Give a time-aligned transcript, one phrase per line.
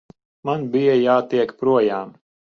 [0.49, 2.19] Man bija jātiek projām.